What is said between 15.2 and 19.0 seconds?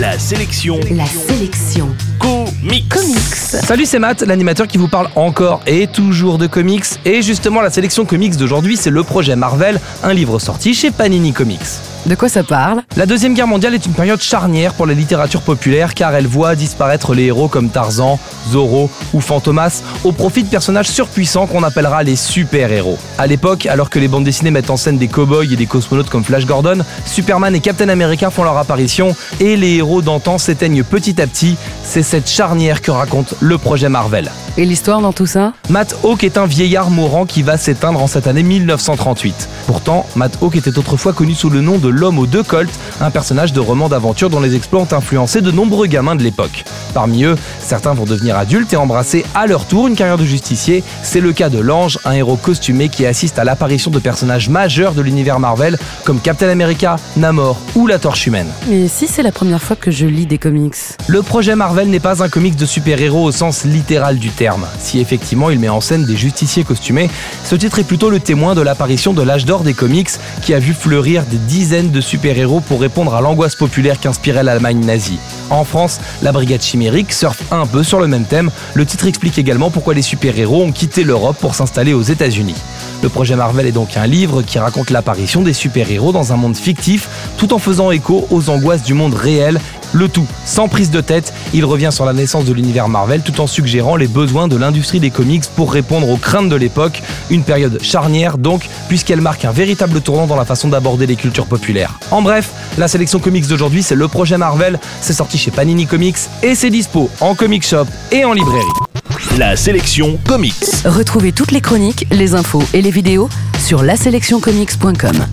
populaire car elle voit disparaître les héros comme Tarzan, Zorro